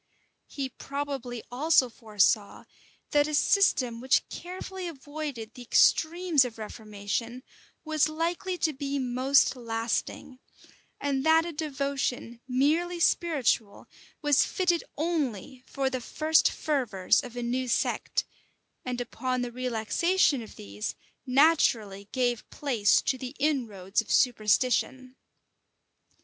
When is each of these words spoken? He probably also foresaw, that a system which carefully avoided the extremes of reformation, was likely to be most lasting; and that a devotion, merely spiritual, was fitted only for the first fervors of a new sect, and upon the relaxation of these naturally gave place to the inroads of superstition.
He 0.47 0.67
probably 0.67 1.43
also 1.51 1.87
foresaw, 1.87 2.63
that 3.11 3.27
a 3.27 3.35
system 3.35 4.01
which 4.01 4.27
carefully 4.29 4.87
avoided 4.87 5.53
the 5.53 5.61
extremes 5.61 6.43
of 6.43 6.57
reformation, 6.57 7.43
was 7.85 8.09
likely 8.09 8.57
to 8.57 8.73
be 8.73 8.97
most 8.97 9.55
lasting; 9.55 10.39
and 10.99 11.23
that 11.23 11.45
a 11.45 11.51
devotion, 11.53 12.41
merely 12.47 12.99
spiritual, 12.99 13.85
was 14.23 14.43
fitted 14.43 14.83
only 14.97 15.63
for 15.67 15.87
the 15.87 16.01
first 16.01 16.49
fervors 16.49 17.21
of 17.23 17.37
a 17.37 17.43
new 17.43 17.67
sect, 17.67 18.25
and 18.83 18.99
upon 18.99 19.43
the 19.43 19.51
relaxation 19.51 20.41
of 20.41 20.55
these 20.55 20.95
naturally 21.27 22.09
gave 22.11 22.49
place 22.49 23.03
to 23.03 23.19
the 23.19 23.35
inroads 23.37 24.01
of 24.01 24.09
superstition. 24.09 25.15